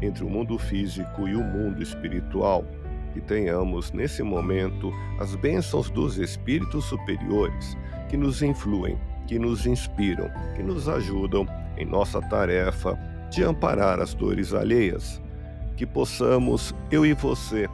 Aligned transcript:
entre 0.00 0.24
o 0.24 0.30
mundo 0.30 0.58
físico 0.58 1.28
e 1.28 1.34
o 1.34 1.42
mundo 1.42 1.82
espiritual 1.82 2.64
que 3.16 3.20
tenhamos 3.22 3.92
nesse 3.92 4.22
momento 4.22 4.92
as 5.18 5.34
bênçãos 5.36 5.88
dos 5.88 6.18
espíritos 6.18 6.84
superiores 6.84 7.74
que 8.10 8.16
nos 8.16 8.42
influem, 8.42 8.98
que 9.26 9.38
nos 9.38 9.66
inspiram, 9.66 10.30
que 10.54 10.62
nos 10.62 10.86
ajudam 10.86 11.46
em 11.78 11.86
nossa 11.86 12.20
tarefa 12.20 12.94
de 13.30 13.42
amparar 13.42 14.00
as 14.00 14.12
dores 14.12 14.52
alheias. 14.52 15.22
Que 15.78 15.86
possamos, 15.86 16.74
eu 16.90 17.06
e 17.06 17.14
você, 17.14 17.66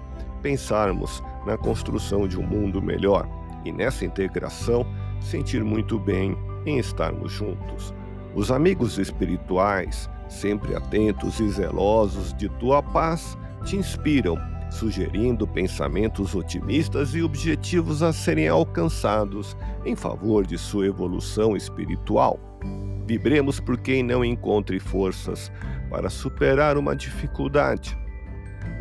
pensarmos 0.43 1.21
na 1.45 1.57
construção 1.57 2.29
de 2.29 2.39
um 2.39 2.47
mundo 2.47 2.81
melhor 2.81 3.29
e 3.65 3.73
nessa 3.73 4.05
integração 4.05 4.87
sentir 5.21 5.65
muito 5.65 5.99
bem 5.99 6.37
em 6.67 6.79
estarmos 6.79 7.33
juntos. 7.33 7.93
Os 8.35 8.53
amigos 8.53 8.97
espirituais, 8.97 10.09
sempre 10.29 10.75
atentos 10.75 11.41
e 11.41 11.49
zelosos 11.49 12.33
de 12.35 12.49
tua 12.49 12.83
paz, 12.83 13.37
te 13.65 13.77
inspiram 13.77 14.37
sugerindo 14.73 15.47
pensamentos 15.47 16.35
otimistas 16.35 17.15
e 17.15 17.23
objetivos 17.23 18.03
a 18.03 18.13
serem 18.13 18.49
alcançados 18.49 19.57
em 19.85 19.95
favor 19.95 20.47
de 20.47 20.57
sua 20.57 20.87
evolução 20.87 21.57
espiritual. 21.57 22.41
Vibremos 23.07 23.61
por 23.61 23.79
quem 23.79 24.03
não 24.03 24.25
encontre 24.25 24.81
forças 24.81 25.53
para 25.91 26.09
superar 26.09 26.79
uma 26.79 26.97
dificuldade. 26.97 27.99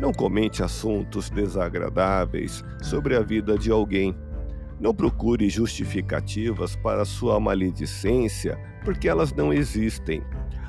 Não 0.00 0.12
comente 0.12 0.62
assuntos 0.62 1.28
desagradáveis 1.28 2.64
sobre 2.80 3.14
a 3.14 3.20
vida 3.20 3.58
de 3.58 3.70
alguém. 3.70 4.16
Não 4.80 4.94
procure 4.94 5.48
justificativas 5.48 6.74
para 6.74 7.04
sua 7.04 7.38
maledicência, 7.38 8.58
porque 8.84 9.08
elas 9.08 9.32
não 9.32 9.52
existem. 9.52 10.22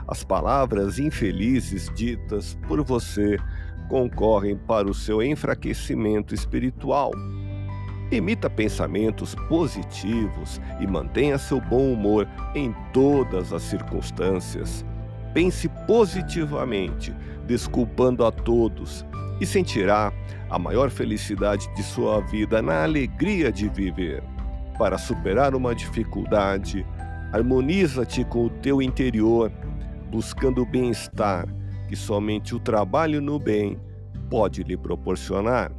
As 0.08 0.24
palavras 0.24 1.00
infelizes 1.00 1.90
ditas 1.96 2.58
por 2.68 2.84
você 2.84 3.38
concorrem 3.90 4.56
para 4.56 4.90
o 4.90 4.94
seu 4.94 5.22
enfraquecimento 5.22 6.34
espiritual. 6.34 7.12
Emita 8.12 8.50
pensamentos 8.50 9.34
positivos 9.48 10.62
e 10.80 10.86
mantenha 10.86 11.38
seu 11.38 11.60
bom 11.60 11.94
humor 11.94 12.28
em 12.54 12.76
todas 12.92 13.52
as 13.54 13.64
circunstâncias. 13.64 14.86
Pense 15.34 15.68
positivamente, 15.88 17.14
desculpando 17.48 18.24
a 18.26 18.32
todos, 18.32 19.06
e 19.40 19.46
sentirá 19.46 20.14
a 20.50 20.60
maior 20.60 20.90
felicidade 20.90 21.68
de 21.76 21.82
sua 21.82 22.22
vida 22.22 22.62
na 22.62 22.84
alegria 22.84 23.52
de 23.52 23.68
viver. 23.68 24.24
Para 24.78 24.98
superar 24.98 25.56
uma 25.56 25.74
dificuldade, 25.74 26.86
harmoniza-te 27.32 28.24
com 28.26 28.46
o 28.46 28.50
teu 28.50 28.82
interior, 28.82 29.52
buscando 30.14 30.62
o 30.62 30.66
bem-estar 30.66 31.48
que 31.90 31.96
somente 31.96 32.54
o 32.54 32.60
trabalho 32.60 33.20
no 33.20 33.40
bem 33.40 33.80
pode 34.30 34.62
lhe 34.62 34.78
proporcionar. 34.78 35.72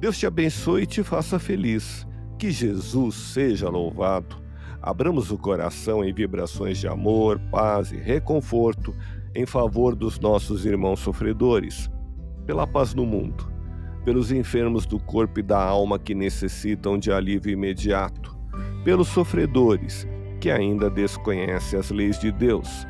Deus 0.00 0.18
te 0.18 0.26
abençoe 0.26 0.82
e 0.82 0.86
te 0.86 1.04
faça 1.04 1.38
feliz. 1.38 2.04
Que 2.36 2.50
Jesus 2.50 3.14
seja 3.14 3.68
louvado. 3.68 4.42
Abramos 4.82 5.30
o 5.30 5.38
coração 5.38 6.04
em 6.04 6.12
vibrações 6.12 6.78
de 6.78 6.88
amor, 6.88 7.40
paz 7.52 7.92
e 7.92 7.96
reconforto 7.96 8.92
em 9.36 9.46
favor 9.46 9.94
dos 9.94 10.18
nossos 10.18 10.66
irmãos 10.66 10.98
sofredores, 10.98 11.88
pela 12.44 12.66
paz 12.66 12.92
no 12.92 13.06
mundo, 13.06 13.48
pelos 14.04 14.32
enfermos 14.32 14.84
do 14.84 14.98
corpo 14.98 15.38
e 15.38 15.42
da 15.44 15.62
alma 15.62 15.96
que 15.96 16.14
necessitam 16.14 16.98
de 16.98 17.12
alívio 17.12 17.52
imediato, 17.52 18.36
pelos 18.84 19.06
sofredores 19.08 20.08
que 20.40 20.50
ainda 20.50 20.90
desconhecem 20.90 21.78
as 21.78 21.90
leis 21.90 22.18
de 22.18 22.32
Deus 22.32 22.84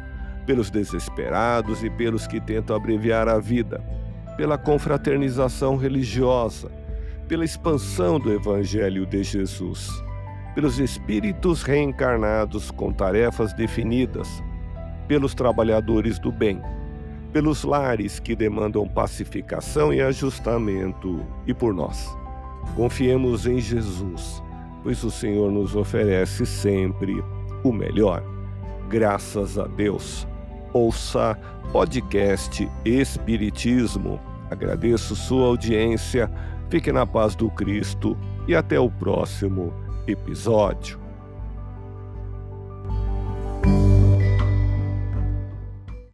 pelos 0.47 0.71
desesperados 0.71 1.83
e 1.83 1.91
pelos 1.91 2.27
que 2.27 2.41
tentam 2.41 2.77
abreviar 2.77 3.29
a 3.29 3.39
vida, 3.39 3.83
pela 4.37 4.59
confraternização 4.59 5.77
religiosa, 5.77 6.71
pela 7.29 7.45
expansão 7.45 8.19
do 8.19 8.33
Evangelho 8.33 9.07
de 9.07 9.23
Jesus, 9.23 9.91
pelos 10.55 10.79
espíritos 10.79 11.63
reencarnados 11.63 12.71
com 12.71 12.93
tarefas 12.93 13.53
definidas, 13.53 14.43
pelos 15.09 15.35
trabalhadores 15.35 16.19
do 16.19 16.31
bem, 16.31 16.61
pelos 17.33 17.65
lares 17.65 18.21
que 18.21 18.37
demandam 18.37 18.87
pacificação 18.87 19.93
e 19.93 20.01
ajustamento 20.01 21.21
e 21.47 21.53
por 21.53 21.75
nós. 21.75 22.17
Confiemos 22.77 23.47
em 23.47 23.59
Jesus, 23.59 24.43
pois 24.83 25.03
o 25.03 25.11
Senhor 25.11 25.51
nos 25.51 25.75
oferece 25.75 26.47
sempre 26.47 27.23
o 27.63 27.73
melhor. 27.73 28.23
Graças 28.89 29.59
a 29.59 29.67
Deus 29.67 30.27
ouça 30.75 31.39
podcast 31.73 32.69
Espiritismo. 32.85 34.21
Agradeço 34.51 35.17
sua 35.17 35.47
audiência, 35.47 36.31
fique 36.69 36.93
na 36.93 37.07
paz 37.07 37.35
do 37.35 37.49
Cristo 37.51 38.19
e 38.47 38.55
até 38.55 38.79
o 38.79 38.91
próximo 38.91 39.73
episódio. 40.07 41.04